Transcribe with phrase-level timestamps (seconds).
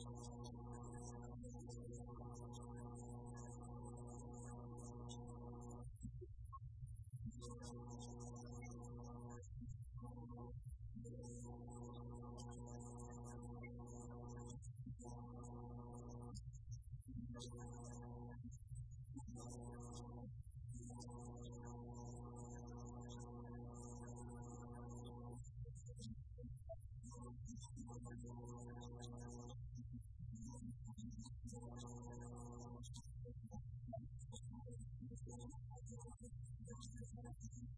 [0.00, 0.10] Thank
[8.10, 8.15] you.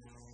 [0.00, 0.33] you know,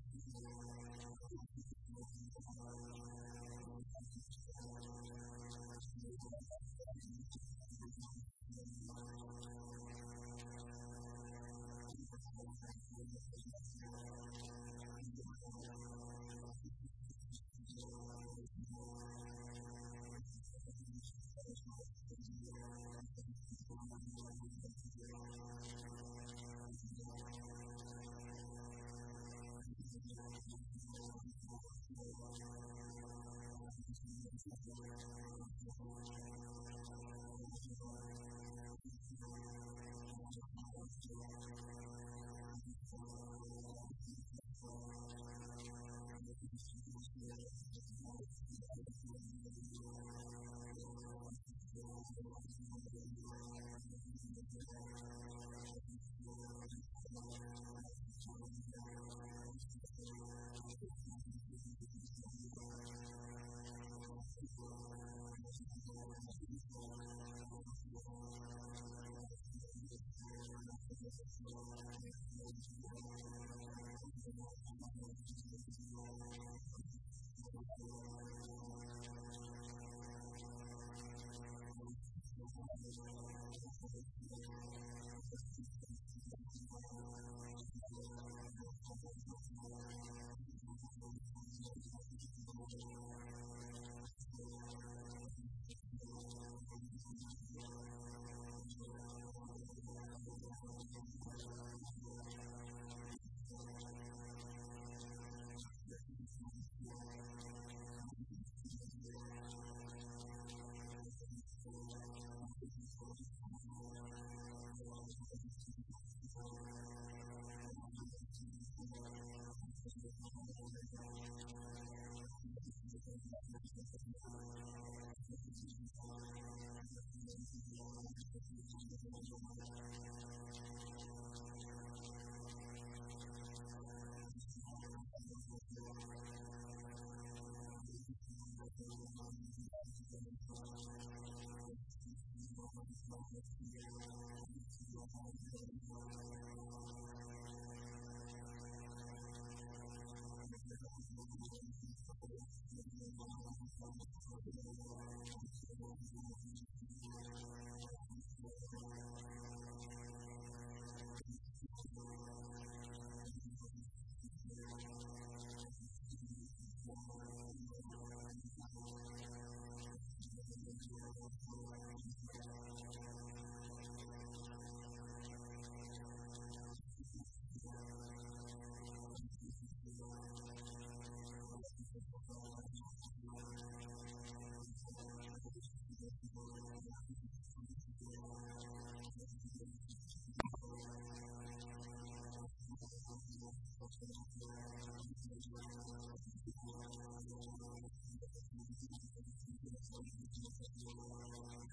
[200.84, 201.65] Yeah.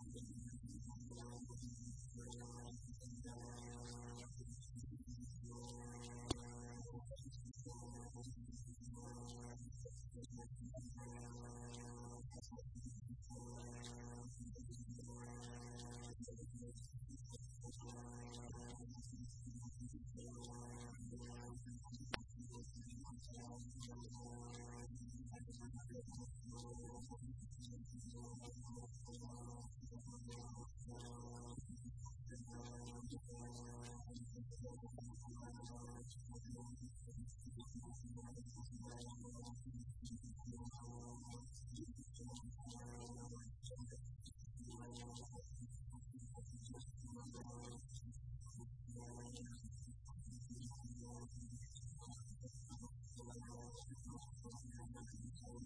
[0.00, 0.29] happen.